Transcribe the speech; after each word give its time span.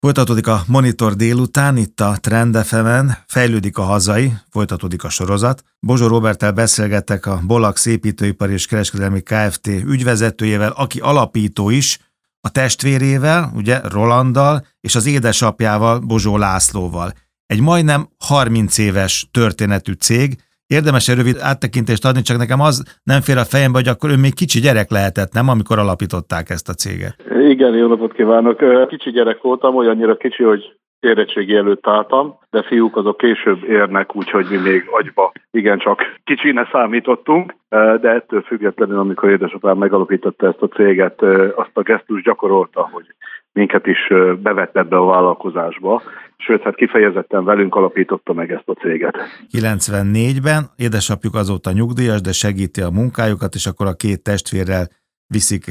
Folytatódik 0.00 0.46
a 0.46 0.62
Monitor 0.66 1.14
délután, 1.14 1.76
itt 1.76 2.00
a 2.00 2.16
Trend 2.20 2.56
fm 2.56 3.08
fejlődik 3.26 3.78
a 3.78 3.82
hazai, 3.82 4.32
folytatódik 4.50 5.04
a 5.04 5.08
sorozat. 5.08 5.64
Bozsó 5.80 6.06
Robertel 6.06 6.52
beszélgettek 6.52 7.26
a 7.26 7.40
Bolax 7.46 7.86
építőipar 7.86 8.50
és 8.50 8.66
kereskedelmi 8.66 9.20
Kft. 9.20 9.66
ügyvezetőjével, 9.66 10.70
aki 10.70 11.00
alapító 11.00 11.70
is, 11.70 11.98
a 12.40 12.50
testvérével, 12.50 13.52
ugye 13.54 13.80
Rolanddal, 13.84 14.66
és 14.80 14.94
az 14.94 15.06
édesapjával, 15.06 15.98
Bozsó 15.98 16.36
Lászlóval. 16.36 17.12
Egy 17.46 17.60
majdnem 17.60 18.08
30 18.18 18.78
éves 18.78 19.28
történetű 19.30 19.92
cég, 19.92 20.42
Érdemes 20.76 21.08
egy 21.08 21.16
rövid 21.16 21.38
áttekintést 21.50 22.04
adni, 22.04 22.22
csak 22.22 22.38
nekem 22.38 22.60
az 22.60 23.00
nem 23.02 23.20
fér 23.20 23.36
a 23.36 23.50
fejembe, 23.52 23.78
hogy 23.78 23.88
akkor 23.88 24.10
ő 24.10 24.16
még 24.16 24.34
kicsi 24.34 24.60
gyerek 24.60 24.90
lehetett, 24.90 25.32
nem, 25.32 25.48
amikor 25.48 25.78
alapították 25.78 26.50
ezt 26.50 26.68
a 26.68 26.78
céget. 26.82 27.14
Igen, 27.52 27.74
jó 27.74 27.86
napot 27.88 28.12
kívánok. 28.12 28.88
Kicsi 28.88 29.10
gyerek 29.10 29.40
voltam, 29.42 29.76
olyannyira 29.76 30.16
kicsi, 30.16 30.42
hogy 30.42 30.62
érettségi 31.00 31.54
előtt 31.54 31.86
álltam, 31.86 32.38
de 32.50 32.62
fiúk 32.62 32.96
azok 32.96 33.16
később 33.16 33.64
érnek, 33.64 34.16
úgyhogy 34.16 34.46
mi 34.50 34.56
még 34.56 34.84
agyba 34.90 35.32
igencsak 35.50 36.00
kicsine 36.24 36.68
számítottunk, 36.72 37.54
de 38.00 38.08
ettől 38.08 38.42
függetlenül, 38.42 38.98
amikor 38.98 39.30
édesapám 39.30 39.78
megalapította 39.78 40.46
ezt 40.46 40.62
a 40.62 40.68
céget, 40.68 41.22
azt 41.54 41.70
a 41.72 41.82
gesztus 41.82 42.22
gyakorolta, 42.22 42.88
hogy 42.92 43.04
minket 43.52 43.86
is 43.86 44.12
bevett 44.42 44.76
ebbe 44.76 44.96
a 44.96 45.04
vállalkozásba, 45.04 46.02
sőt, 46.36 46.62
hát 46.62 46.74
kifejezetten 46.74 47.44
velünk 47.44 47.74
alapította 47.74 48.32
meg 48.32 48.52
ezt 48.52 48.68
a 48.68 48.72
céget. 48.72 49.16
94-ben 49.58 50.64
édesapjuk 50.76 51.34
azóta 51.34 51.72
nyugdíjas, 51.72 52.20
de 52.20 52.32
segíti 52.32 52.80
a 52.80 52.90
munkájukat, 52.90 53.54
és 53.54 53.66
akkor 53.66 53.86
a 53.86 53.94
két 53.94 54.22
testvérrel 54.22 54.88
viszik 55.30 55.66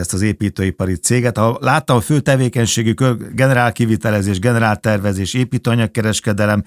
ezt 0.00 0.12
az 0.12 0.22
építőipari 0.22 0.94
céget. 0.94 1.36
Ha 1.36 1.56
láttam, 1.60 1.96
a 1.96 2.00
fő 2.00 2.20
tevékenységük 2.20 2.98
generál 3.34 3.72
kivitelezés, 3.72 4.38
generál 4.38 4.76
tervezés, 4.76 5.34
építőanyagkereskedelem, 5.34 6.62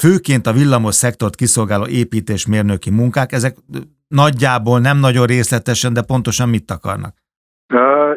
főként 0.00 0.46
a 0.46 0.52
villamos 0.52 0.94
szektort 0.94 1.34
kiszolgáló 1.34 1.86
építésmérnöki 1.86 2.90
munkák, 2.90 3.32
ezek 3.32 3.56
nagyjából 4.08 4.80
nem 4.80 4.98
nagyon 4.98 5.26
részletesen, 5.26 5.92
de 5.92 6.02
pontosan 6.02 6.48
mit 6.48 6.70
akarnak? 6.70 7.14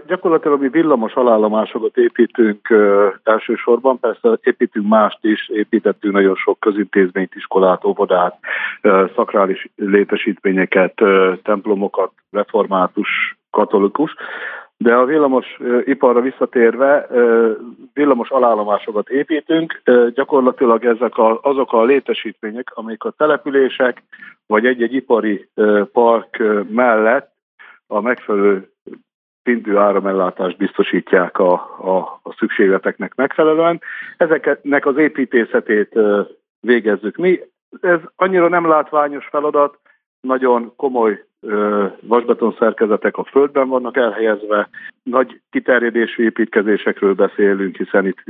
Gyakorlatilag 0.07 0.61
mi 0.61 0.69
villamos 0.69 1.13
alállomásokat 1.13 1.97
építünk 1.97 2.69
uh, 2.69 3.13
elsősorban, 3.23 3.99
persze 3.99 4.39
építünk 4.41 4.87
mást 4.87 5.17
is, 5.21 5.49
építettünk 5.49 6.13
nagyon 6.13 6.35
sok 6.35 6.59
közintézményt, 6.59 7.35
iskolát, 7.35 7.85
óvodát, 7.85 8.39
uh, 8.83 9.09
szakrális 9.15 9.69
létesítményeket, 9.75 11.01
uh, 11.01 11.37
templomokat, 11.43 12.11
református, 12.31 13.37
katolikus, 13.49 14.15
de 14.77 14.95
a 14.95 15.05
villamos 15.05 15.57
iparra 15.85 16.21
visszatérve 16.21 17.07
villamos 17.93 18.29
alállomásokat 18.29 19.09
építünk, 19.09 19.81
gyakorlatilag 20.13 20.85
ezek 20.85 21.17
a, 21.17 21.39
azok 21.41 21.73
a 21.73 21.83
létesítmények, 21.83 22.71
amik 22.73 23.03
a 23.03 23.11
települések 23.11 24.03
vagy 24.47 24.65
egy-egy 24.65 24.93
ipari 24.93 25.49
park 25.91 26.43
mellett 26.69 27.31
a 27.87 28.01
megfelelő 28.01 28.71
szintű 29.43 29.75
áramellátást 29.75 30.57
biztosítják 30.57 31.39
a, 31.39 31.53
a, 31.79 32.19
a 32.23 32.33
szükségleteknek 32.37 33.15
megfelelően. 33.15 33.81
Ezeknek 34.17 34.85
az 34.85 34.97
építészetét 34.97 35.99
végezzük 36.59 37.15
mi. 37.15 37.39
Ez 37.81 37.99
annyira 38.15 38.47
nem 38.47 38.67
látványos 38.67 39.27
feladat, 39.27 39.77
nagyon 40.19 40.73
komoly 40.75 41.25
vasbeton 42.01 42.55
szerkezetek 42.59 43.17
a 43.17 43.23
földben 43.23 43.67
vannak 43.67 43.97
elhelyezve, 43.97 44.69
nagy 45.03 45.41
kiterjedésű 45.49 46.23
építkezésekről 46.23 47.13
beszélünk, 47.13 47.77
hiszen 47.77 48.05
itt 48.05 48.23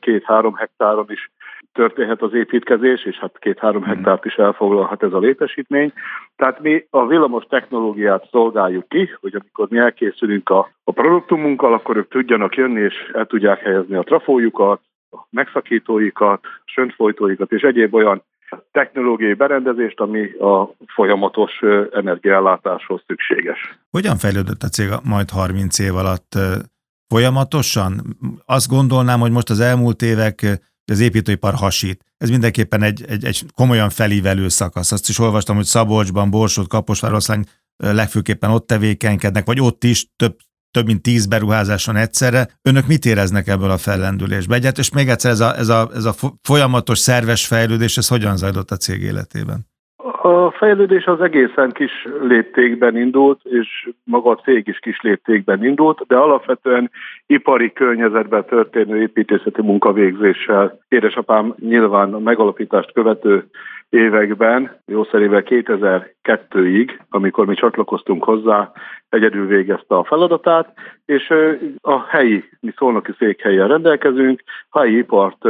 két-három 0.00 0.54
hektáron 0.54 1.06
is 1.08 1.30
történhet 1.72 2.22
az 2.22 2.34
építkezés, 2.34 3.04
és 3.04 3.16
hát 3.16 3.38
két-három 3.38 3.82
hmm. 3.82 3.94
hektárt 3.94 4.24
is 4.24 4.34
elfoglalhat 4.34 5.02
ez 5.02 5.12
a 5.12 5.18
létesítmény. 5.18 5.92
Tehát 6.36 6.60
mi 6.60 6.86
a 6.90 7.06
villamos 7.06 7.44
technológiát 7.48 8.28
szolgáljuk 8.30 8.88
ki, 8.88 9.10
hogy 9.20 9.34
amikor 9.34 9.68
mi 9.70 9.78
elkészülünk 9.78 10.50
a, 10.50 10.70
a 10.84 10.92
produktumunkkal, 10.92 11.72
akkor 11.72 11.96
ők 11.96 12.08
tudjanak 12.08 12.54
jönni, 12.54 12.80
és 12.80 13.10
el 13.12 13.26
tudják 13.26 13.60
helyezni 13.60 13.94
a 13.94 14.02
trafójukat, 14.02 14.80
a 15.10 15.16
megszakítóikat, 15.30 16.40
söntfolytóikat 16.64 17.52
és 17.52 17.62
egyéb 17.62 17.94
olyan 17.94 18.22
technológiai 18.72 19.34
berendezést, 19.34 20.00
ami 20.00 20.30
a 20.32 20.74
folyamatos 20.94 21.52
energiállátáshoz 21.92 23.02
szükséges. 23.06 23.78
Hogyan 23.90 24.16
fejlődött 24.16 24.62
a 24.62 24.68
cég 24.68 24.88
majd 25.04 25.30
30 25.30 25.78
év 25.78 25.96
alatt? 25.96 26.38
Folyamatosan? 27.08 28.16
Azt 28.46 28.68
gondolnám, 28.68 29.20
hogy 29.20 29.30
most 29.30 29.50
az 29.50 29.60
elmúlt 29.60 30.02
évek 30.02 30.60
az 30.84 31.00
építőipar 31.00 31.54
hasít. 31.54 32.04
Ez 32.18 32.30
mindenképpen 32.30 32.82
egy, 32.82 33.04
egy, 33.08 33.24
egy 33.24 33.42
komolyan 33.54 33.90
felívelő 33.90 34.48
szakasz. 34.48 34.92
Azt 34.92 35.08
is 35.08 35.18
olvastam, 35.18 35.56
hogy 35.56 35.64
Szabolcsban, 35.64 36.30
Borsod, 36.30 36.68
Kaposvároszlány 36.68 37.44
legfőképpen 37.76 38.50
ott 38.50 38.66
tevékenykednek, 38.66 39.46
vagy 39.46 39.60
ott 39.60 39.84
is 39.84 40.06
több, 40.16 40.36
több 40.70 40.86
mint 40.86 41.02
tíz 41.02 41.26
beruházáson 41.26 41.96
egyszerre. 41.96 42.58
Önök 42.62 42.86
mit 42.86 43.04
éreznek 43.04 43.46
ebből 43.46 43.70
a 43.70 43.78
fellendülésbe? 43.78 44.54
Egyet, 44.54 44.78
és 44.78 44.90
még 44.90 45.08
egyszer 45.08 45.30
ez 45.30 45.40
a, 45.40 45.56
ez, 45.56 45.68
a, 45.68 45.90
ez 45.94 46.04
a 46.04 46.14
folyamatos 46.42 46.98
szerves 46.98 47.46
fejlődés, 47.46 47.96
ez 47.96 48.08
hogyan 48.08 48.36
zajlott 48.36 48.70
a 48.70 48.76
cég 48.76 49.02
életében? 49.02 49.66
A 50.28 50.50
fejlődés 50.50 51.04
az 51.04 51.20
egészen 51.20 51.70
kis 51.72 52.06
léptékben 52.20 52.96
indult, 52.96 53.40
és 53.44 53.88
maga 54.04 54.30
a 54.30 54.40
cég 54.44 54.66
is 54.66 54.78
kis 54.78 55.00
léptékben 55.00 55.64
indult, 55.64 56.06
de 56.06 56.16
alapvetően 56.16 56.90
ipari 57.26 57.72
környezetben 57.72 58.44
történő 58.44 59.00
építészeti 59.00 59.62
munkavégzéssel. 59.62 60.78
Édesapám 60.88 61.54
nyilván 61.58 62.14
a 62.14 62.18
megalapítást 62.18 62.92
követő 62.92 63.44
években, 63.88 64.80
jószerével 64.86 65.42
2002-ig, 65.44 66.90
amikor 67.08 67.46
mi 67.46 67.54
csatlakoztunk 67.54 68.24
hozzá, 68.24 68.72
egyedül 69.08 69.46
végezte 69.46 69.94
a 69.96 70.04
feladatát, 70.04 70.72
és 71.04 71.32
a 71.80 72.06
helyi, 72.06 72.44
mi 72.60 72.72
szolnoki 72.76 73.12
székhelyen 73.18 73.68
rendelkezünk, 73.68 74.42
helyi 74.70 74.96
ipart 74.96 75.48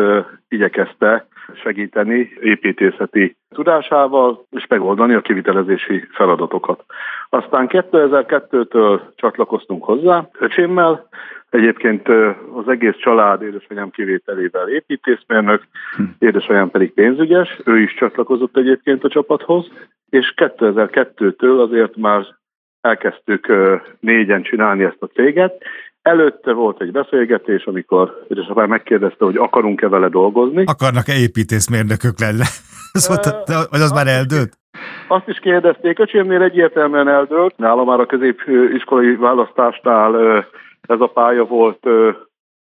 igyekezte 0.48 1.27
segíteni 1.54 2.30
építészeti 2.40 3.36
tudásával, 3.48 4.46
és 4.50 4.66
megoldani 4.66 5.14
a 5.14 5.20
kivitelezési 5.20 6.04
feladatokat. 6.10 6.84
Aztán 7.28 7.66
2002-től 7.70 9.00
csatlakoztunk 9.14 9.84
hozzá 9.84 10.28
öcsémmel, 10.38 11.08
Egyébként 11.50 12.08
az 12.54 12.68
egész 12.68 12.96
család 12.96 13.42
édesanyám 13.42 13.90
kivételével 13.90 14.68
építészmérnök, 14.68 15.62
hm. 15.96 16.02
édesanyám 16.18 16.70
pedig 16.70 16.92
pénzügyes, 16.92 17.60
ő 17.64 17.78
is 17.78 17.94
csatlakozott 17.94 18.56
egyébként 18.56 19.04
a 19.04 19.08
csapathoz, 19.08 19.66
és 20.10 20.34
2002-től 20.36 21.60
azért 21.60 21.96
már 21.96 22.26
elkezdtük 22.80 23.52
négyen 24.00 24.42
csinálni 24.42 24.84
ezt 24.84 25.02
a 25.02 25.06
céget. 25.06 25.62
Előtte 26.02 26.52
volt 26.52 26.80
egy 26.80 26.92
beszélgetés, 26.92 27.64
amikor 27.64 28.24
édesapám 28.28 28.68
megkérdezte, 28.68 29.24
hogy 29.24 29.36
akarunk-e 29.36 29.88
vele 29.88 30.08
dolgozni. 30.08 30.64
Akarnak-e 30.66 31.12
építészmérnökök 31.12 32.20
lenni? 32.20 32.44
vagy 33.08 33.80
az 33.86 33.92
már 33.92 34.06
eldőlt? 34.06 34.52
Azt 35.08 35.28
is 35.28 35.38
kérdezték, 35.38 35.98
öcsémnél 35.98 36.42
egyértelműen 36.42 37.08
eldőlt. 37.08 37.56
Nálam 37.56 37.86
már 37.86 38.00
a 38.00 38.06
középiskolai 38.06 39.16
választásnál 39.16 40.36
ez 40.80 41.00
a 41.00 41.06
pálya 41.06 41.44
volt 41.44 41.86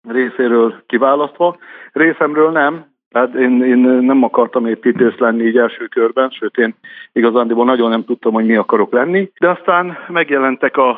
részéről 0.08 0.84
kiválasztva. 0.86 1.58
Részemről 1.92 2.52
nem, 2.52 2.86
tehát 3.10 3.34
én, 3.34 3.64
én 3.64 3.78
nem 3.80 4.24
akartam 4.24 4.66
építész 4.66 5.18
lenni 5.18 5.44
így 5.44 5.58
első 5.58 5.88
körben, 5.88 6.30
sőt 6.30 6.58
én 6.58 6.76
igazándiból 7.12 7.66
nagyon 7.66 7.90
nem 7.90 8.06
tudtam, 8.06 8.34
hogy 8.34 8.46
mi 8.46 8.56
akarok 8.56 8.92
lenni, 8.92 9.32
de 9.40 9.50
aztán 9.50 9.98
megjelentek 10.08 10.78
a, 10.78 10.90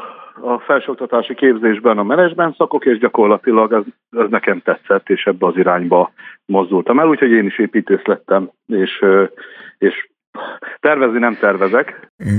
a 0.41 0.59
felsőoktatási 0.59 1.35
képzésben 1.35 1.97
a 1.97 2.03
menedzsment 2.03 2.55
szakok, 2.55 2.85
és 2.85 2.97
gyakorlatilag 2.97 3.73
ez, 3.73 3.83
ez 4.21 4.29
nekem 4.29 4.59
tetszett, 4.59 5.09
és 5.09 5.25
ebbe 5.25 5.45
az 5.45 5.57
irányba 5.57 6.11
mozdultam 6.45 6.99
el, 6.99 7.07
úgyhogy 7.07 7.31
én 7.31 7.45
is 7.45 7.59
építész 7.59 8.03
lettem, 8.03 8.49
és, 8.67 9.05
és 9.77 10.09
tervezni 10.79 11.19
nem 11.19 11.37
tervezek, 11.39 12.11
mm 12.23 12.37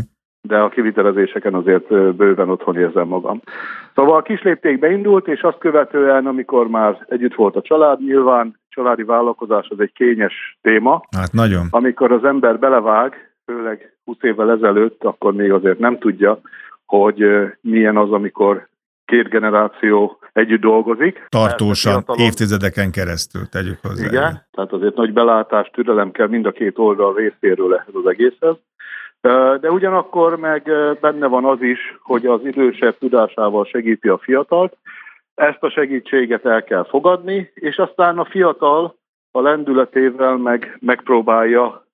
de 0.48 0.58
a 0.58 0.68
kivitelezéseken 0.68 1.54
azért 1.54 2.14
bőven 2.16 2.48
otthon 2.48 2.76
érzem 2.76 3.08
magam. 3.08 3.40
Szóval 3.94 4.16
a 4.16 4.22
kisléptékbe 4.22 4.90
indult, 4.90 5.28
és 5.28 5.40
azt 5.40 5.58
követően, 5.58 6.26
amikor 6.26 6.68
már 6.68 7.06
együtt 7.08 7.34
volt 7.34 7.56
a 7.56 7.62
család, 7.62 8.00
nyilván 8.00 8.60
családi 8.74 9.02
vállalkozás 9.02 9.66
az 9.68 9.80
egy 9.80 9.92
kényes 9.92 10.58
téma. 10.62 11.02
Hát 11.16 11.32
nagyon. 11.32 11.66
Amikor 11.70 12.12
az 12.12 12.24
ember 12.24 12.58
belevág, 12.58 13.34
főleg 13.44 13.96
20 14.04 14.16
évvel 14.20 14.50
ezelőtt, 14.50 15.04
akkor 15.04 15.32
még 15.32 15.52
azért 15.52 15.78
nem 15.78 15.98
tudja, 15.98 16.40
hogy 16.86 17.24
milyen 17.60 17.96
az, 17.96 18.12
amikor 18.12 18.68
két 19.04 19.28
generáció 19.28 20.18
együtt 20.32 20.60
dolgozik. 20.60 21.26
Tartósan, 21.28 22.04
évtizedeken 22.16 22.90
keresztül 22.90 23.48
tegyük 23.48 23.78
hozzá. 23.82 24.06
Igen, 24.06 24.46
tehát 24.50 24.72
azért 24.72 24.94
nagy 24.94 25.12
belátás, 25.12 25.70
türelem 25.72 26.10
kell 26.10 26.28
mind 26.28 26.46
a 26.46 26.52
két 26.52 26.78
oldal 26.78 27.14
részéről 27.14 27.74
ehhez 27.74 27.94
az 27.94 28.06
egészhez. 28.06 28.56
De 29.60 29.70
ugyanakkor 29.70 30.36
meg 30.36 30.70
benne 31.00 31.26
van 31.26 31.44
az 31.44 31.62
is, 31.62 31.78
hogy 32.02 32.26
az 32.26 32.40
idősebb 32.44 32.98
tudásával 32.98 33.64
segíti 33.64 34.08
a 34.08 34.18
fiatalt, 34.18 34.76
Ezt 35.34 35.62
a 35.62 35.70
segítséget 35.70 36.46
el 36.46 36.64
kell 36.64 36.84
fogadni, 36.84 37.50
és 37.54 37.76
aztán 37.76 38.18
a 38.18 38.24
fiatal 38.24 38.96
a 39.30 39.40
lendületével 39.40 40.36
meg, 40.36 40.76
megpróbálja 40.80 41.86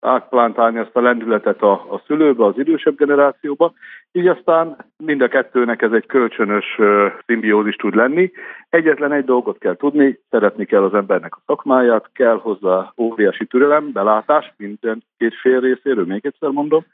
átplántálni 0.00 0.78
ezt 0.78 0.96
a 0.96 1.00
lendületet 1.00 1.62
a, 1.62 1.72
a 1.72 2.02
szülőbe, 2.06 2.44
az 2.44 2.58
idősebb 2.58 2.96
generációba, 2.96 3.72
így 4.12 4.26
aztán 4.26 4.76
mind 4.96 5.20
a 5.20 5.28
kettőnek 5.28 5.82
ez 5.82 5.92
egy 5.92 6.06
kölcsönös 6.06 6.78
uh, 6.78 7.06
szimbiózis 7.26 7.76
tud 7.76 7.94
lenni. 7.94 8.30
Egyetlen 8.68 9.12
egy 9.12 9.24
dolgot 9.24 9.58
kell 9.58 9.76
tudni, 9.76 10.20
szeretni 10.30 10.64
kell 10.64 10.82
az 10.82 10.94
embernek 10.94 11.34
a 11.36 11.42
szakmáját, 11.46 12.10
kell 12.12 12.38
hozzá 12.38 12.92
óriási 12.96 13.46
türelem, 13.46 13.92
belátás 13.92 14.52
minden 14.56 15.02
két 15.18 15.34
fél 15.34 15.60
részéről, 15.60 16.04
még 16.04 16.26
egyszer 16.26 16.50
mondom, 16.50 16.84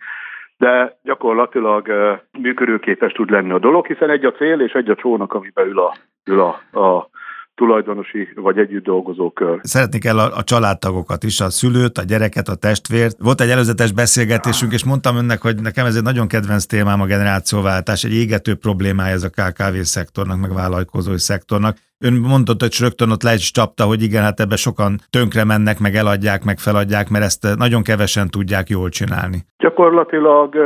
de 0.58 0.98
gyakorlatilag 1.02 1.88
működőképes 2.38 3.12
tud 3.12 3.30
lenni 3.30 3.50
a 3.50 3.58
dolog, 3.58 3.86
hiszen 3.86 4.10
egy 4.10 4.24
a 4.24 4.32
cél 4.32 4.60
és 4.60 4.72
egy 4.72 4.90
a 4.90 4.94
csónak, 4.94 5.32
amiben 5.32 5.66
ül 5.66 5.78
a, 5.78 5.96
ül 6.24 6.40
a, 6.40 6.78
a 6.80 7.08
tulajdonosi 7.58 8.28
vagy 8.34 8.58
együtt 8.58 8.84
dolgozó 8.84 9.30
kör. 9.30 9.58
Szeretni 9.62 9.98
kell 9.98 10.18
a, 10.18 10.36
a 10.36 10.42
családtagokat 10.42 11.22
is, 11.22 11.40
a 11.40 11.50
szülőt, 11.50 11.98
a 11.98 12.02
gyereket, 12.02 12.48
a 12.48 12.54
testvért. 12.54 13.16
Volt 13.18 13.40
egy 13.40 13.50
előzetes 13.50 13.92
beszélgetésünk, 13.92 14.72
és 14.72 14.84
mondtam 14.84 15.16
önnek, 15.16 15.40
hogy 15.42 15.56
nekem 15.62 15.86
ez 15.86 15.96
egy 15.96 16.02
nagyon 16.02 16.28
kedvenc 16.28 16.64
témám 16.64 17.00
a 17.00 17.06
generációváltás, 17.06 18.04
egy 18.04 18.14
égető 18.14 18.54
problémája 18.54 19.14
ez 19.14 19.22
a 19.22 19.34
KKV 19.38 19.76
szektornak, 19.80 20.40
meg 20.40 20.54
vállalkozói 20.54 21.18
szektornak. 21.18 21.76
Ön 21.98 22.12
mondott, 22.12 22.60
hogy 22.60 22.76
rögtön 22.80 23.10
ott 23.10 23.22
le 23.22 23.34
is 23.34 23.50
csapta, 23.50 23.84
hogy 23.84 24.02
igen, 24.02 24.22
hát 24.22 24.40
ebbe 24.40 24.56
sokan 24.56 24.98
tönkre 25.10 25.44
mennek, 25.44 25.78
meg 25.78 25.94
eladják, 25.94 26.44
meg 26.44 26.58
feladják, 26.58 27.08
mert 27.08 27.24
ezt 27.24 27.56
nagyon 27.56 27.82
kevesen 27.82 28.28
tudják 28.28 28.68
jól 28.68 28.88
csinálni. 28.88 29.38
Gyakorlatilag 29.58 30.56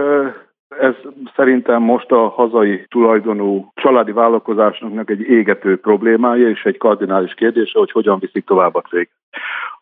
ez 0.80 0.94
szerintem 1.36 1.82
most 1.82 2.10
a 2.12 2.28
hazai 2.28 2.86
tulajdonú 2.88 3.72
családi 3.74 4.12
vállalkozásnak 4.12 5.10
egy 5.10 5.20
égető 5.20 5.80
problémája 5.80 6.48
és 6.48 6.64
egy 6.64 6.78
kardinális 6.78 7.34
kérdése, 7.34 7.78
hogy 7.78 7.90
hogyan 7.90 8.18
viszik 8.18 8.44
tovább 8.44 8.74
a 8.74 8.80
cég. 8.80 9.08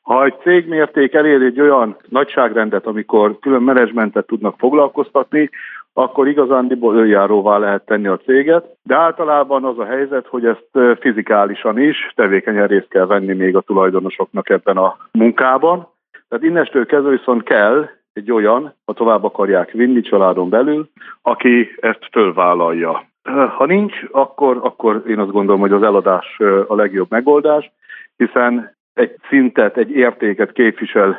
Ha 0.03 0.25
egy 0.25 0.35
cégmérték 0.43 1.15
elér 1.15 1.43
egy 1.43 1.61
olyan 1.61 1.97
nagyságrendet, 2.09 2.87
amikor 2.87 3.39
külön 3.39 3.63
menedzsmentet 3.63 4.27
tudnak 4.27 4.55
foglalkoztatni, 4.59 5.51
akkor 5.93 6.29
igazándiból 6.29 6.97
önjáróvá 6.97 7.59
lehet 7.59 7.85
tenni 7.85 8.07
a 8.07 8.17
céget, 8.17 8.65
de 8.83 8.95
általában 8.95 9.65
az 9.65 9.79
a 9.79 9.85
helyzet, 9.85 10.27
hogy 10.27 10.47
ezt 10.47 10.99
fizikálisan 11.01 11.79
is 11.79 12.13
tevékenyen 12.15 12.67
részt 12.67 12.89
kell 12.89 13.07
venni 13.07 13.33
még 13.33 13.57
a 13.57 13.61
tulajdonosoknak 13.61 14.51
ebben 14.51 14.77
a 14.77 14.97
munkában. 15.13 15.89
Tehát 16.29 16.45
innestől 16.45 16.87
kezdve 16.87 17.11
viszont 17.11 17.43
kell 17.43 17.89
egy 18.13 18.33
olyan, 18.33 18.75
ha 18.85 18.93
tovább 18.93 19.25
akarják 19.25 19.71
vinni 19.71 20.01
családon 20.01 20.49
belül, 20.49 20.91
aki 21.23 21.69
ezt 21.81 22.09
fölvállalja. 22.13 23.09
Ha 23.57 23.67
nincs, 23.67 23.95
akkor, 24.11 24.61
akkor 24.63 25.03
én 25.09 25.19
azt 25.19 25.31
gondolom, 25.31 25.61
hogy 25.61 25.73
az 25.73 25.83
eladás 25.83 26.39
a 26.67 26.75
legjobb 26.75 27.11
megoldás, 27.11 27.73
hiszen 28.17 28.77
egy 28.95 29.17
szintet, 29.29 29.77
egy 29.77 29.91
értéket 29.91 30.53
képvisel 30.53 31.19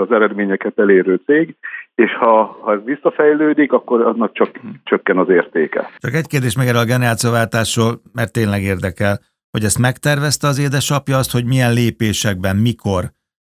az 0.00 0.12
eredményeket 0.12 0.78
elérő 0.78 1.20
cég, 1.26 1.56
és 1.94 2.14
ha, 2.14 2.58
ha 2.60 2.72
ez 2.72 2.80
visszafejlődik, 2.84 3.72
akkor 3.72 4.00
annak 4.00 4.32
csak 4.32 4.50
csökken 4.84 5.18
az 5.18 5.28
értéke. 5.28 5.90
Csak 5.96 6.14
egy 6.14 6.26
kérdés 6.26 6.56
meg 6.56 6.66
erre 6.66 6.78
a 6.78 6.84
generációváltásról, 6.84 8.00
mert 8.12 8.32
tényleg 8.32 8.62
érdekel, 8.62 9.18
hogy 9.50 9.64
ezt 9.64 9.78
megtervezte 9.78 10.46
az 10.46 10.58
édesapja 10.58 11.16
azt, 11.16 11.32
hogy 11.32 11.44
milyen 11.44 11.72
lépésekben, 11.72 12.56
mikor 12.56 13.02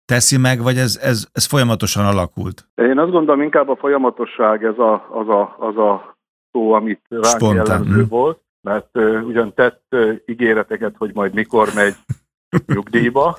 teszi 0.05 0.37
meg, 0.37 0.61
vagy 0.61 0.77
ez, 0.77 0.99
ez, 1.01 1.27
ez 1.31 1.45
folyamatosan 1.45 2.05
alakult? 2.05 2.67
Én 2.75 2.99
azt 2.99 3.11
gondolom, 3.11 3.41
inkább 3.41 3.69
a 3.69 3.75
folyamatosság 3.75 4.63
ez 4.63 4.77
a, 4.77 5.07
az, 5.11 5.29
a, 5.29 5.55
az 5.59 5.77
a 5.77 6.17
szó, 6.51 6.71
amit 6.71 7.01
ránk 7.09 7.55
jellemző 7.55 8.01
hm. 8.01 8.09
volt, 8.09 8.41
mert 8.61 8.89
uh, 8.93 9.27
ugyan 9.27 9.53
tett 9.53 9.83
uh, 9.91 10.15
ígéreteket, 10.25 10.95
hogy 10.97 11.13
majd 11.13 11.33
mikor 11.33 11.67
megy 11.75 11.95
nyugdíjba, 12.73 13.37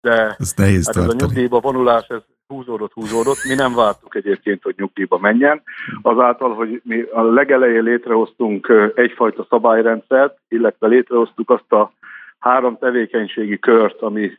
de 0.00 0.36
ez, 0.38 0.52
nehéz 0.56 0.86
hát 0.86 0.96
ez 0.96 1.08
a 1.08 1.14
nyugdíjba 1.18 1.60
vonulás, 1.60 2.06
ez 2.08 2.22
húzódott, 2.46 2.92
húzódott. 2.92 3.44
Mi 3.48 3.54
nem 3.54 3.74
vártuk 3.74 4.14
egyébként, 4.14 4.62
hogy 4.62 4.74
nyugdíjba 4.76 5.18
menjen. 5.18 5.62
Azáltal, 6.02 6.54
hogy 6.54 6.80
mi 6.84 7.00
a 7.00 7.22
legelején 7.22 7.82
létrehoztunk 7.82 8.92
egyfajta 8.94 9.46
szabályrendszert, 9.48 10.38
illetve 10.48 10.86
létrehoztuk 10.86 11.50
azt 11.50 11.72
a 11.72 11.92
három 12.38 12.78
tevékenységi 12.78 13.58
kört, 13.58 14.02
ami 14.02 14.30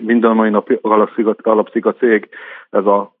minden 0.00 0.34
mai 0.34 0.50
nap 0.50 0.78
alapszik 1.42 1.86
a, 1.86 1.88
a 1.88 1.94
cég, 1.94 2.28
ez 2.70 2.86
a 2.86 3.12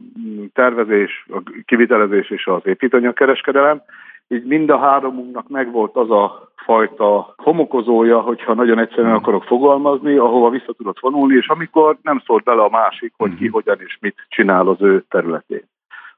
tervezés, 0.52 1.26
a 1.28 1.42
kivitelezés 1.64 2.30
és 2.30 2.46
az 2.46 2.60
építőanyagkereskedelem. 2.64 3.82
Így 4.28 4.44
mind 4.44 4.70
a 4.70 4.78
háromunknak 4.78 5.48
megvolt 5.48 5.96
az 5.96 6.10
a 6.10 6.52
fajta 6.56 7.34
homokozója, 7.36 8.20
hogyha 8.20 8.54
nagyon 8.54 8.78
egyszerűen 8.78 9.14
akarok 9.14 9.44
fogalmazni, 9.44 10.16
ahova 10.16 10.50
vissza 10.50 10.72
tudott 10.72 11.00
vonulni, 11.00 11.36
és 11.36 11.48
amikor 11.48 11.96
nem 12.02 12.22
szólt 12.26 12.44
bele 12.44 12.62
a 12.62 12.68
másik, 12.70 13.12
hogy 13.16 13.34
ki, 13.34 13.44
mhm. 13.44 13.52
hogyan 13.52 13.76
és 13.80 13.98
mit 14.00 14.26
csinál 14.28 14.68
az 14.68 14.82
ő 14.82 15.04
területén. 15.08 15.68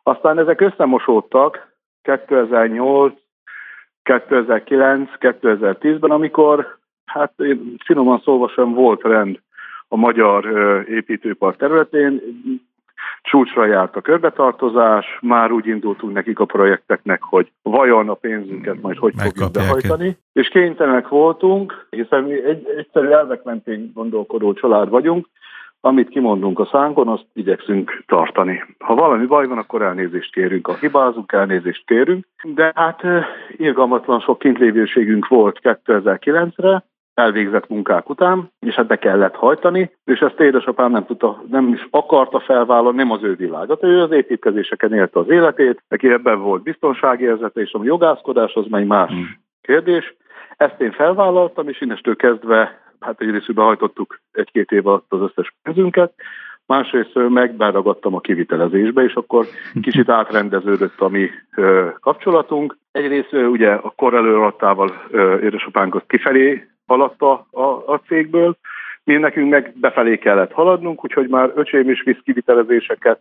Aztán 0.02 0.38
ezek 0.38 0.61
összemosódtak 0.61 1.73
2008, 2.02 3.12
2009, 4.02 5.11
2010-ben, 5.20 6.11
amikor 6.11 6.79
hát 7.05 7.32
én 7.37 7.75
finoman 7.84 8.20
szólva 8.25 8.49
sem 8.49 8.73
volt 8.73 9.02
rend 9.02 9.40
a 9.93 9.97
magyar 9.97 10.44
építőipar 10.89 11.56
területén. 11.56 12.21
Csúcsra 13.23 13.67
járt 13.67 13.97
a 13.97 14.00
körbetartozás, 14.00 15.19
már 15.21 15.50
úgy 15.50 15.67
indultunk 15.67 16.12
nekik 16.12 16.39
a 16.39 16.44
projekteknek, 16.44 17.23
hogy 17.23 17.53
vajon 17.62 18.09
a 18.09 18.15
pénzünket 18.15 18.81
majd 18.83 18.97
hogy 18.97 19.12
fogjuk 19.17 19.50
behajtani. 19.50 20.17
És 20.33 20.49
kénytelenek 20.49 21.09
voltunk, 21.09 21.87
hiszen 21.91 22.23
mi 22.23 22.44
egy, 22.44 22.67
egyszerű 22.77 23.06
elvek 23.06 23.43
mentén 23.43 23.91
gondolkodó 23.94 24.53
család 24.53 24.89
vagyunk, 24.89 25.29
amit 25.81 26.09
kimondunk 26.09 26.59
a 26.59 26.69
szánkon, 26.73 27.09
azt 27.09 27.27
igyekszünk 27.33 28.03
tartani. 28.06 28.65
Ha 28.79 28.94
valami 28.94 29.27
baj 29.27 29.47
van, 29.47 29.59
akkor 29.59 29.83
elnézést 29.83 30.33
kérünk. 30.33 30.67
Ha 30.67 30.75
hibázunk, 30.75 31.33
elnézést 31.33 31.87
kérünk. 31.87 32.25
De 32.43 32.73
hát 32.75 33.03
irgalmatlan 33.56 34.21
sok 34.21 34.39
kintlévőségünk 34.39 35.29
volt 35.29 35.61
2009-re, 35.62 36.85
elvégzett 37.14 37.69
munkák 37.69 38.09
után, 38.09 38.50
és 38.61 38.75
hát 38.75 38.87
be 38.87 38.97
kellett 38.97 39.35
hajtani, 39.35 39.91
és 40.05 40.19
ezt 40.19 40.41
édesapám 40.41 40.91
nem 40.91 41.06
tudta, 41.06 41.43
nem 41.50 41.69
is 41.69 41.87
akarta 41.91 42.41
felvállalni, 42.41 42.97
nem 42.97 43.11
az 43.11 43.23
ő 43.23 43.35
világot. 43.35 43.82
Ő 43.82 44.03
az 44.03 44.11
építkezéseken 44.11 44.93
élte 44.93 45.19
az 45.19 45.29
életét, 45.29 45.82
neki 45.88 46.09
ebben 46.09 46.41
volt 46.41 46.62
biztonsági 46.62 47.25
érzete, 47.25 47.61
és 47.61 47.73
a 47.73 47.81
jogászkodás 47.82 48.55
az 48.55 48.67
meg 48.69 48.87
más 48.87 49.11
hmm. 49.11 49.29
kérdés. 49.61 50.14
Ezt 50.56 50.81
én 50.81 50.93
felvállaltam, 50.93 51.69
és 51.69 51.81
innestől 51.81 52.17
kezdve, 52.17 52.81
hát 53.00 53.20
egyrészt 53.20 53.55
behajtottuk 53.55 54.20
egy-két 54.32 54.70
év 54.70 54.87
alatt 54.87 55.06
az 55.08 55.20
összes 55.20 55.55
pénzünket, 55.62 56.12
másrészt 56.67 57.29
meg 57.29 57.55
beragadtam 57.55 58.15
a 58.15 58.20
kivitelezésbe, 58.20 59.03
és 59.03 59.15
akkor 59.15 59.46
kicsit 59.82 60.08
átrendeződött 60.08 61.01
a 61.01 61.08
mi 61.08 61.31
ö, 61.56 61.89
kapcsolatunk. 62.01 62.77
Egyrészt 62.93 63.32
ugye 63.32 63.70
a 63.72 63.93
kor 63.96 64.15
előadtával 64.15 65.06
édesapánkat 65.43 66.05
kifelé 66.06 66.71
haladt 66.93 67.22
a, 67.22 67.46
a, 67.51 67.93
a 67.93 68.01
cégből, 68.06 68.56
mi 69.05 69.15
nekünk 69.15 69.51
meg 69.51 69.72
befelé 69.81 70.19
kellett 70.19 70.53
haladnunk, 70.53 71.05
úgyhogy 71.05 71.29
már 71.29 71.53
öcsém 71.55 71.91
is 71.91 72.03
visz 72.03 72.20
kivitelezéseket. 72.25 73.20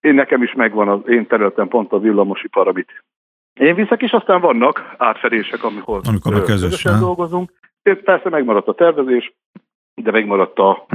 Én 0.00 0.14
nekem 0.14 0.42
is 0.42 0.54
megvan 0.54 0.88
az 0.88 1.00
én 1.06 1.26
területen 1.26 1.68
pont 1.68 1.92
a 1.92 1.98
villamosipar, 1.98 2.68
amit 2.68 3.02
én 3.60 3.74
viszek, 3.74 4.02
és 4.02 4.10
aztán 4.10 4.40
vannak 4.40 4.94
átfedések, 4.98 5.64
amikor, 5.64 6.00
amikor 6.08 6.42
közösen 6.42 7.00
dolgozunk. 7.00 7.52
Persze 7.82 8.28
megmaradt 8.28 8.68
a 8.68 8.74
tervezés, 8.74 9.32
de 9.94 10.10
megmaradt 10.10 10.58
a, 10.58 10.86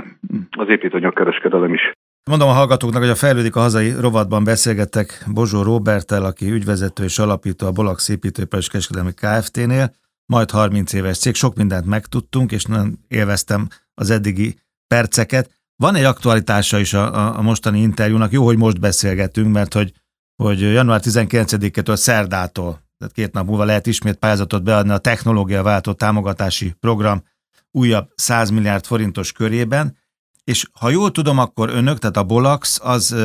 az 0.57 0.69
építőanyagkereskedelem 0.69 1.73
is. 1.73 1.91
Mondom 2.29 2.49
a 2.49 2.51
hallgatóknak, 2.51 3.01
hogy 3.01 3.11
a 3.11 3.15
Fejlődik 3.15 3.55
a 3.55 3.59
hazai 3.59 3.91
rovatban 4.01 4.43
beszélgettek 4.43 5.07
Bozsó 5.33 5.61
Robertel, 5.61 6.23
aki 6.23 6.51
ügyvezető 6.51 7.03
és 7.03 7.19
alapító 7.19 7.67
a 7.67 7.71
Bolax 7.71 8.09
építőipar 8.09 8.59
és 8.59 8.67
kereskedelmi 8.67 9.13
Kft-nél 9.13 9.85
majd 10.25 10.51
30 10.51 10.93
éves 10.93 11.17
cég, 11.17 11.35
sok 11.35 11.55
mindent 11.55 11.85
megtudtunk, 11.85 12.51
és 12.51 12.65
nagyon 12.65 12.99
élveztem 13.07 13.67
az 13.93 14.09
eddigi 14.09 14.59
perceket. 14.87 15.61
Van 15.75 15.95
egy 15.95 16.03
aktualitása 16.03 16.79
is 16.79 16.93
a, 16.93 17.37
a 17.37 17.41
mostani 17.41 17.81
interjúnak, 17.81 18.31
jó, 18.31 18.45
hogy 18.45 18.57
most 18.57 18.79
beszélgetünk, 18.79 19.53
mert 19.53 19.73
hogy, 19.73 19.93
hogy 20.35 20.59
január 20.59 21.01
19-től 21.03 21.95
szerdától, 21.95 22.81
tehát 22.97 23.13
két 23.13 23.33
nap 23.33 23.45
múlva 23.45 23.63
lehet 23.63 23.87
ismét 23.87 24.15
pályázatot 24.15 24.63
beadni 24.63 24.91
a 24.91 24.97
technológia 24.97 25.63
váltó 25.63 25.93
támogatási 25.93 26.75
program 26.79 27.23
újabb 27.71 28.11
100 28.15 28.49
milliárd 28.49 28.85
forintos 28.85 29.31
körében, 29.31 29.97
és 30.43 30.65
ha 30.79 30.89
jól 30.89 31.11
tudom, 31.11 31.37
akkor 31.37 31.69
önök, 31.69 31.99
tehát 31.99 32.17
a 32.17 32.23
Bolax, 32.23 32.79
az 32.81 33.15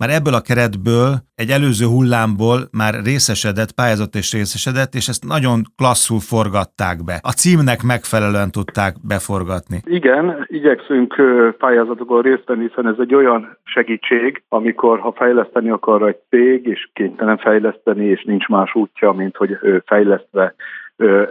már 0.00 0.10
ebből 0.18 0.34
a 0.40 0.46
keretből 0.48 1.10
egy 1.42 1.50
előző 1.58 1.86
hullámból 1.94 2.58
már 2.80 2.94
részesedett, 3.10 3.72
pályázott 3.80 4.14
és 4.20 4.28
részesedett, 4.38 4.92
és 5.00 5.06
ezt 5.12 5.24
nagyon 5.36 5.58
klasszul 5.78 6.22
forgatták 6.32 6.98
be. 7.08 7.16
A 7.30 7.34
címnek 7.40 7.80
megfelelően 7.92 8.50
tudták 8.58 8.92
beforgatni. 9.12 9.78
Igen, 9.84 10.24
igyekszünk 10.46 11.10
pályázatokon 11.58 12.22
részt 12.22 12.46
venni, 12.46 12.66
hiszen 12.68 12.86
ez 12.92 12.98
egy 12.98 13.14
olyan 13.14 13.58
segítség, 13.64 14.42
amikor 14.48 14.98
ha 14.98 15.12
fejleszteni 15.12 15.70
akar 15.70 16.02
egy 16.08 16.20
cég, 16.28 16.66
és 16.66 16.88
kénytelen 16.92 17.38
fejleszteni, 17.38 18.04
és 18.04 18.22
nincs 18.24 18.46
más 18.46 18.74
útja, 18.74 19.12
mint 19.12 19.36
hogy 19.36 19.58
fejlesztve 19.86 20.54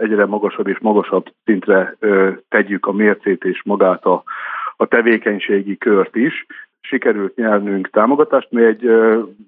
egyre 0.00 0.26
magasabb 0.26 0.68
és 0.68 0.78
magasabb 0.80 1.26
szintre 1.44 1.96
tegyük 2.48 2.86
a 2.86 2.92
mércét 2.92 3.44
és 3.44 3.62
magát 3.64 4.04
a, 4.04 4.22
a 4.76 4.86
tevékenységi 4.86 5.78
kört 5.78 6.16
is. 6.16 6.46
Sikerült 6.90 7.36
nyernünk 7.36 7.90
támogatást, 7.90 8.50
mi 8.50 8.64
egy 8.64 8.90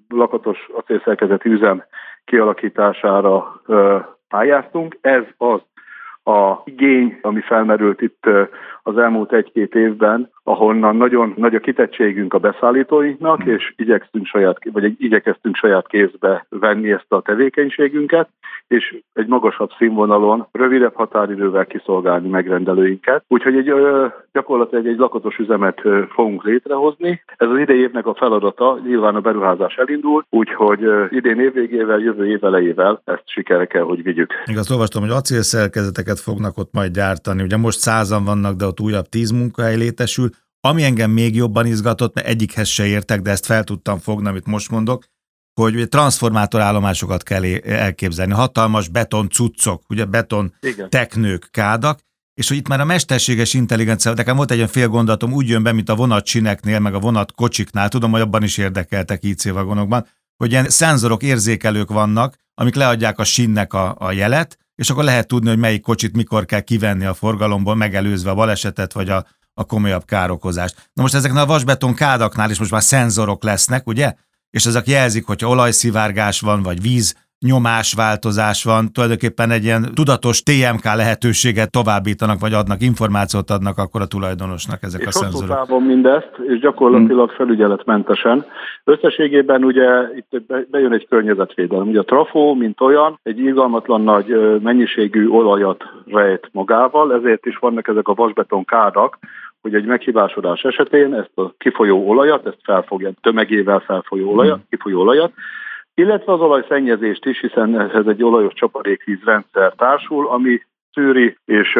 lakatos 0.07 0.69
acélszerkezeti 0.73 1.49
üzem 1.49 1.83
kialakítására 2.25 3.61
pályáztunk. 4.27 4.97
Ez 5.01 5.23
az 5.37 5.59
a 6.23 6.61
igény, 6.65 7.19
ami 7.21 7.41
felmerült 7.41 8.01
itt 8.01 8.23
az 8.83 8.97
elmúlt 8.97 9.33
egy-két 9.33 9.75
évben, 9.75 10.31
ahonnan 10.43 10.95
nagyon 10.95 11.33
nagy 11.37 11.55
a 11.55 11.59
kitettségünk 11.59 12.33
a 12.33 12.37
beszállítóinknak, 12.37 13.41
hmm. 13.41 13.53
és 13.53 13.73
igyekeztünk 13.75 14.25
saját, 14.25 14.57
vagy 14.71 14.93
igyekeztünk 14.97 15.55
saját 15.55 15.87
kézbe 15.87 16.45
venni 16.49 16.91
ezt 16.91 17.05
a 17.07 17.21
tevékenységünket, 17.21 18.29
és 18.67 18.97
egy 19.13 19.27
magasabb 19.27 19.69
színvonalon, 19.77 20.47
rövidebb 20.51 20.95
határidővel 20.95 21.65
kiszolgálni 21.65 22.29
megrendelőinket. 22.29 23.23
Úgyhogy 23.27 23.55
egy, 23.55 23.73
gyakorlatilag 24.33 24.87
egy 24.87 24.97
lakatos 24.97 25.37
üzemet 25.37 25.81
fogunk 26.09 26.43
létrehozni. 26.43 27.23
Ez 27.37 27.49
az 27.49 27.57
idei 27.57 27.79
évnek 27.79 28.05
a 28.05 28.15
feladata, 28.15 28.79
nyilván 28.85 29.15
a 29.15 29.19
beruházás 29.19 29.75
elindul, 29.75 30.25
úgyhogy 30.29 30.79
idén 31.09 31.39
évvégével, 31.39 31.99
jövő 31.99 32.27
év 32.27 32.43
elejével 32.43 33.01
ezt 33.05 33.23
sikerre 33.25 33.65
kell, 33.65 33.83
hogy 33.83 34.03
vigyük. 34.03 34.33
Igaz, 34.45 34.71
olvastam, 34.71 35.01
hogy 35.01 35.11
acélszerkezeteket 35.11 36.12
fognak 36.19 36.57
ott 36.57 36.73
majd 36.73 36.93
gyártani. 36.93 37.43
Ugye 37.43 37.57
most 37.57 37.79
százan 37.79 38.23
vannak, 38.23 38.55
de 38.55 38.65
ott 38.65 38.79
újabb 38.79 39.09
tíz 39.09 39.29
munkahely 39.29 39.75
létesül. 39.75 40.29
Ami 40.59 40.83
engem 40.83 41.11
még 41.11 41.35
jobban 41.35 41.65
izgatott, 41.65 42.13
mert 42.13 42.27
egyikhez 42.27 42.67
se 42.67 42.85
értek, 42.85 43.21
de 43.21 43.31
ezt 43.31 43.45
fel 43.45 43.63
tudtam 43.63 43.99
fogni, 43.99 44.27
amit 44.27 44.45
most 44.45 44.69
mondok, 44.69 45.05
hogy 45.53 45.87
transformátorállomásokat 45.89 47.23
kell 47.23 47.43
elképzelni. 47.63 48.33
Hatalmas 48.33 48.87
beton 48.87 49.29
cuccok, 49.29 49.83
ugye 49.89 50.05
beton 50.05 50.53
Igen. 50.59 50.89
teknők, 50.89 51.47
kádak, 51.51 51.99
és 52.33 52.47
hogy 52.47 52.57
itt 52.57 52.67
már 52.67 52.79
a 52.79 52.85
mesterséges 52.85 53.53
intelligencia, 53.53 54.13
nekem 54.13 54.35
volt 54.35 54.51
egy 54.51 54.57
olyan 54.57 54.69
fél 54.69 54.87
gondolatom, 54.87 55.33
úgy 55.33 55.47
jön 55.47 55.63
be, 55.63 55.71
mint 55.71 55.89
a 55.89 55.95
vonatcsineknél, 55.95 56.79
meg 56.79 56.93
a 56.93 56.99
vonatkocsiknál, 56.99 57.89
tudom, 57.89 58.11
hogy 58.11 58.21
abban 58.21 58.43
is 58.43 58.57
érdekeltek 58.57 59.23
IC 59.23 59.49
vagonokban, 59.49 60.07
hogy 60.37 60.51
ilyen 60.51 60.69
szenzorok, 60.69 61.23
érzékelők 61.23 61.89
vannak, 61.89 62.35
amik 62.53 62.75
leadják 62.75 63.19
a 63.19 63.23
sinnek 63.23 63.73
a, 63.73 63.95
a 63.99 64.11
jelet, 64.11 64.57
és 64.75 64.89
akkor 64.89 65.03
lehet 65.03 65.27
tudni, 65.27 65.49
hogy 65.49 65.57
melyik 65.57 65.81
kocsit 65.81 66.15
mikor 66.15 66.45
kell 66.45 66.59
kivenni 66.59 67.05
a 67.05 67.13
forgalomból, 67.13 67.75
megelőzve 67.75 68.29
a 68.29 68.35
balesetet, 68.35 68.93
vagy 68.93 69.09
a, 69.09 69.25
a 69.53 69.63
komolyabb 69.63 70.05
károkozást. 70.05 70.89
Na 70.93 71.01
most 71.01 71.13
ezeknél 71.13 71.41
a 71.41 71.45
vasbeton 71.45 71.93
kádaknál 71.93 72.49
is 72.49 72.59
most 72.59 72.71
már 72.71 72.83
szenzorok 72.83 73.43
lesznek, 73.43 73.87
ugye? 73.87 74.13
És 74.49 74.65
ezek 74.65 74.87
jelzik, 74.87 75.25
hogyha 75.25 75.47
olajszivárgás 75.47 76.39
van, 76.39 76.63
vagy 76.63 76.81
víz 76.81 77.15
nyomásváltozás 77.43 78.63
van, 78.63 78.91
tulajdonképpen 78.93 79.51
egy 79.51 79.63
ilyen 79.63 79.83
tudatos 79.95 80.43
TMK 80.43 80.83
lehetőséget 80.83 81.71
továbbítanak, 81.71 82.39
vagy 82.39 82.53
adnak, 82.53 82.81
információt 82.81 83.49
adnak 83.49 83.77
akkor 83.77 84.01
a 84.01 84.05
tulajdonosnak 84.05 84.83
ezek 84.83 85.01
és 85.01 85.07
a 85.07 85.11
szenzorok. 85.11 85.49
És 85.49 85.55
távon 85.55 85.83
mindezt, 85.83 86.31
és 86.47 86.59
gyakorlatilag 86.59 87.27
hmm. 87.27 87.37
felügyeletmentesen. 87.37 88.45
Összességében 88.83 89.63
ugye 89.63 89.87
itt 90.15 90.41
bejön 90.71 90.93
egy 90.93 91.07
környezetvédelem. 91.09 91.87
Ugye 91.87 91.99
a 91.99 92.03
trafó, 92.03 92.53
mint 92.53 92.81
olyan, 92.81 93.19
egy 93.23 93.39
izgalmatlan 93.39 94.01
nagy 94.01 94.59
mennyiségű 94.61 95.27
olajat 95.27 95.83
rejt 96.05 96.49
magával, 96.51 97.13
ezért 97.13 97.45
is 97.45 97.57
vannak 97.57 97.87
ezek 97.87 98.07
a 98.07 98.13
vasbeton 98.13 98.65
kádak, 98.65 99.17
hogy 99.61 99.75
egy 99.75 99.85
meghibásodás 99.85 100.61
esetén 100.61 101.13
ezt 101.13 101.37
a 101.37 101.53
kifolyó 101.57 102.09
olajat, 102.09 102.45
ezt 102.45 102.59
felfogja, 102.63 103.11
tömegével 103.21 103.79
felfolyó 103.79 104.31
olajat, 104.31 104.55
hmm. 104.55 104.65
kifolyó 104.69 104.99
olajat, 104.99 105.31
illetve 105.95 106.33
az 106.33 106.39
olajszennyezést 106.39 107.25
is, 107.25 107.39
hiszen 107.39 107.79
ez 107.79 108.07
egy 108.07 108.23
olajos 108.23 108.53
csapadékvízrendszer 108.53 109.73
társul, 109.77 110.27
ami 110.27 110.61
szűri 110.93 111.37
és 111.45 111.79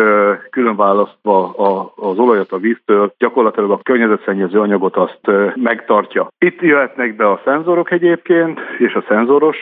külön 0.49 0.75
választva 0.75 1.49
az 1.95 2.17
olajat 2.17 2.51
a 2.51 2.57
víztől, 2.57 3.13
gyakorlatilag 3.17 3.71
a 3.71 3.79
környezetszennyező 3.83 4.59
anyagot 4.59 4.95
azt 4.95 5.19
megtartja. 5.55 6.27
Itt 6.37 6.61
jöhetnek 6.61 7.15
be 7.15 7.29
a 7.29 7.41
szenzorok 7.45 7.91
egyébként, 7.91 8.59
és 8.77 8.93
a 8.93 9.03
szenzoros, 9.07 9.57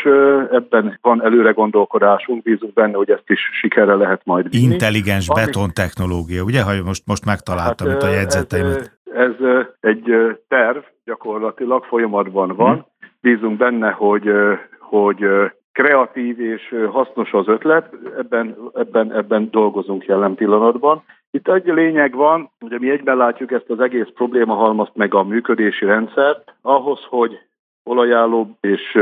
ebben 0.51 0.97
van 1.01 1.23
előre 1.23 1.51
gondolkodásunk, 1.51 2.43
bízunk 2.43 2.73
benne, 2.73 2.95
hogy 2.95 3.09
ezt 3.09 3.29
is 3.29 3.49
sikerre 3.53 3.95
lehet 3.95 4.21
majd 4.23 4.49
vinni. 4.49 4.71
Intelligens 4.71 5.29
Ami... 5.29 5.41
beton 5.45 5.69
technológia, 5.73 6.43
ugye? 6.43 6.61
Ha 6.63 6.71
most, 6.85 7.03
most 7.05 7.25
megtaláltam 7.25 7.87
hát, 7.87 7.95
itt 7.95 8.09
a 8.09 8.11
jegyzeteimet. 8.11 8.99
Ez, 9.13 9.29
ez 9.41 9.65
egy 9.79 10.37
terv, 10.47 10.77
gyakorlatilag 11.05 11.83
folyamatban 11.83 12.55
van. 12.55 12.90
Bízunk 13.21 13.57
benne, 13.57 13.91
hogy, 13.91 14.31
hogy 14.79 15.25
kreatív 15.71 16.39
és 16.39 16.75
hasznos 16.91 17.33
az 17.33 17.47
ötlet, 17.47 17.93
ebben, 18.17 18.55
ebben, 18.73 19.13
ebben 19.13 19.47
dolgozunk 19.51 20.05
jelen 20.05 20.35
pillanatban. 20.35 21.03
Itt 21.31 21.47
egy 21.47 21.65
lényeg 21.65 22.15
van, 22.15 22.49
ugye 22.61 22.79
mi 22.79 22.89
egyben 22.89 23.17
látjuk 23.17 23.51
ezt 23.51 23.69
az 23.69 23.79
egész 23.79 24.07
problémahalmazt 24.13 24.95
meg 24.95 25.13
a 25.13 25.23
működési 25.23 25.85
rendszert, 25.85 26.53
ahhoz, 26.61 26.99
hogy 27.09 27.39
olajálló 27.83 28.57
és 28.61 28.99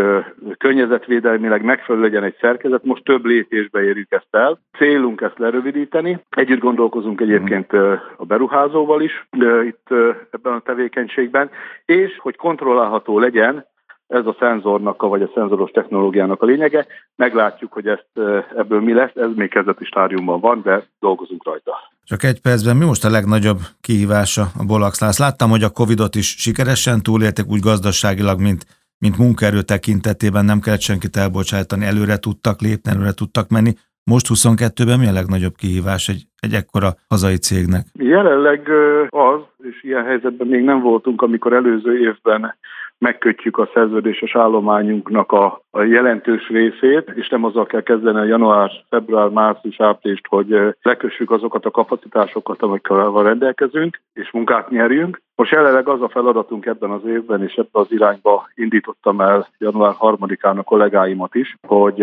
környezetvédelmileg 0.58 1.64
megfelelő 1.64 2.04
legyen 2.04 2.24
egy 2.24 2.38
szerkezet. 2.40 2.84
Most 2.84 3.04
több 3.04 3.26
lépésbe 3.26 3.84
érjük 3.84 4.12
ezt 4.12 4.28
el. 4.32 4.60
Célunk 4.78 5.22
ezt 5.22 5.38
lerövidíteni. 5.38 6.20
Együtt 6.30 6.60
gondolkozunk 6.60 7.22
egyébként 7.22 7.74
a 8.18 8.26
beruházóval 8.28 9.02
is 9.02 9.28
itt 9.64 9.88
ebben 10.32 10.54
a 10.54 10.60
tevékenységben, 10.60 11.50
és 11.86 12.18
hogy 12.20 12.36
kontrollálható 12.36 13.20
legyen 13.20 13.66
ez 14.10 14.26
a 14.26 14.36
szenzornak, 14.40 15.02
vagy 15.02 15.22
a 15.22 15.32
szenzoros 15.34 15.72
technológiának 15.72 16.42
a 16.42 16.46
lényege. 16.46 16.86
Meglátjuk, 17.16 17.74
hogy 17.74 17.88
ezt, 17.88 18.10
ebből 18.58 18.82
mi 18.82 18.94
lesz, 18.94 19.16
ez 19.16 19.30
még 19.36 19.50
kezdeti 19.50 19.86
stádiumban 19.86 20.40
van, 20.40 20.62
de 20.62 20.84
dolgozunk 21.00 21.46
rajta. 21.46 21.74
Csak 22.04 22.24
egy 22.24 22.42
percben, 22.42 22.78
mi 22.78 22.86
most 22.86 23.06
a 23.06 23.10
legnagyobb 23.10 23.58
kihívása 23.82 24.42
a 24.42 24.66
Bolaxnál? 24.66 25.12
Láttam, 25.18 25.50
hogy 25.50 25.64
a 25.64 25.70
Covid-ot 25.70 26.16
is 26.16 26.28
sikeresen 26.38 27.04
túlélték 27.04 27.46
úgy 27.48 27.60
gazdaságilag, 27.60 28.40
mint, 28.42 28.66
mint 28.98 29.18
munkaerő 29.18 29.62
tekintetében, 29.62 30.46
nem 30.46 30.60
kellett 30.60 30.88
senkit 30.90 31.16
elbocsátani, 31.16 31.86
előre 31.86 32.18
tudtak 32.18 32.62
lépni, 32.62 32.92
előre 32.92 33.14
tudtak 33.14 33.50
menni. 33.50 33.74
Most 34.04 34.26
22-ben 34.30 35.00
mi 35.00 35.08
a 35.08 35.12
legnagyobb 35.12 35.56
kihívás 35.56 36.08
egy, 36.08 36.24
egy 36.40 36.54
ekkora 36.54 36.90
hazai 37.08 37.38
cégnek? 37.38 37.84
Jelenleg 37.94 38.70
az, 39.10 39.42
és 39.64 39.84
ilyen 39.84 40.06
helyzetben 40.06 40.48
még 40.48 40.64
nem 40.64 40.82
voltunk, 40.82 41.22
amikor 41.22 41.54
előző 41.54 42.00
évben 42.00 42.56
megkötjük 43.00 43.58
a 43.58 43.70
szerződéses 43.74 44.36
állományunknak 44.36 45.32
a, 45.32 45.62
a 45.72 45.82
jelentős 45.82 46.48
részét, 46.48 47.12
és 47.16 47.30
nem 47.30 47.44
azzal 47.44 47.66
kell 47.66 47.82
kezdeni 47.82 48.18
a 48.18 48.24
január, 48.24 48.72
február, 48.90 49.30
március, 49.30 49.80
áprilist, 49.80 50.28
hogy 50.28 50.76
lekössük 50.82 51.32
azokat 51.32 51.66
a 51.66 51.72
kapacitásokat, 51.72 52.62
amikkel 52.62 53.12
rendelkezünk, 53.12 54.02
és 54.14 54.32
munkát 54.32 54.70
nyerjünk. 54.70 55.22
Most 55.36 55.52
jelenleg 55.52 55.88
az 55.88 56.02
a 56.02 56.10
feladatunk 56.10 56.66
ebben 56.66 56.92
az 56.92 57.06
évben, 57.06 57.44
és 57.44 57.54
ebben 57.54 57.82
az 57.82 57.92
irányba 57.92 58.50
indítottam 58.56 59.22
el 59.22 59.48
január 59.58 59.96
3-án 60.00 60.58
a 60.58 60.64
kollégáimat 60.64 61.36
is, 61.36 61.56
hogy 61.68 62.02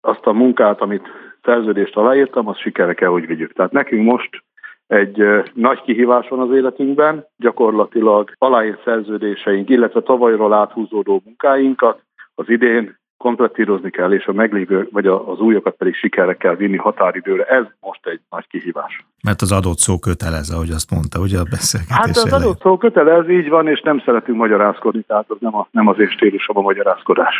azt 0.00 0.26
a 0.26 0.32
munkát, 0.32 0.80
amit 0.80 1.08
szerződést 1.42 1.96
aláírtam, 1.96 2.48
azt 2.48 2.60
sikerre 2.60 2.94
kell, 2.94 3.08
hogy 3.08 3.26
vigyük. 3.26 3.52
Tehát 3.52 3.72
nekünk 3.72 4.04
most 4.04 4.42
egy 4.86 5.22
nagy 5.54 5.82
kihívás 5.82 6.28
van 6.28 6.40
az 6.40 6.56
életünkben, 6.56 7.26
gyakorlatilag 7.36 8.32
aláírt 8.38 8.82
szerződéseink, 8.84 9.68
illetve 9.68 10.00
tavalyról 10.00 10.52
áthúzódó 10.52 11.22
munkáinkat 11.24 12.02
az 12.34 12.48
idén 12.48 12.96
komplettírozni 13.16 13.90
kell, 13.90 14.12
és 14.12 14.26
a 14.26 14.32
meglévő, 14.32 14.88
vagy 14.92 15.06
az 15.06 15.38
újakat 15.38 15.74
pedig 15.76 15.94
sikerre 15.94 16.34
kell 16.36 16.54
vinni 16.54 16.76
határidőre. 16.76 17.44
Ez 17.44 17.64
most 17.80 18.06
egy 18.06 18.20
nagy 18.30 18.46
kihívás. 18.48 19.04
Mert 19.22 19.42
az 19.42 19.52
adott 19.52 19.78
szó 19.78 19.98
kötelez, 19.98 20.50
ahogy 20.50 20.70
azt 20.70 20.90
mondta, 20.90 21.20
ugye 21.20 21.38
a 21.38 21.46
beszélgetés 21.50 21.96
Hát 21.96 22.16
az 22.16 22.32
adott 22.32 22.60
szó 22.60 22.76
kötelez, 22.76 23.28
így 23.28 23.48
van, 23.48 23.68
és 23.68 23.80
nem 23.80 24.02
szeretünk 24.04 24.38
magyarázkodni, 24.38 25.02
tehát 25.02 25.24
az 25.28 25.36
nem, 25.40 25.54
a, 25.54 25.68
nem 25.70 25.86
az 25.86 25.98
én 25.98 26.10
stílusom 26.10 26.56
a 26.56 26.60
magyarázkodás. 26.60 27.34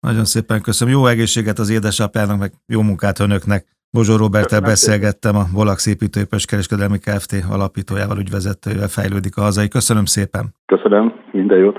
Nagyon 0.00 0.24
szépen 0.24 0.62
köszönöm. 0.62 0.94
Jó 0.94 1.06
egészséget 1.06 1.58
az 1.58 1.70
édesapjának, 1.70 2.38
meg 2.38 2.50
jó 2.66 2.82
munkát 2.82 3.20
önöknek. 3.20 3.64
Bozsó 3.90 4.16
Roberttel 4.16 4.60
beszélgettem, 4.60 5.36
a 5.36 5.44
Volax 5.54 5.86
építőipes 5.86 6.44
kereskedelmi 6.44 6.98
Kft. 6.98 7.32
alapítójával, 7.50 8.18
ügyvezetőjével 8.18 8.88
fejlődik 8.88 9.36
a 9.36 9.40
hazai. 9.40 9.68
Köszönöm 9.68 10.04
szépen. 10.04 10.44
Köszönöm, 10.66 11.12
minden 11.32 11.58
jót. 11.58 11.78